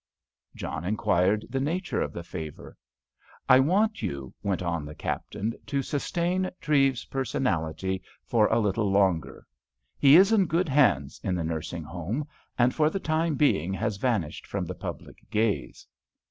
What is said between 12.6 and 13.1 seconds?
for the